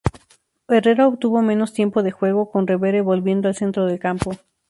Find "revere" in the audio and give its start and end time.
2.65-3.01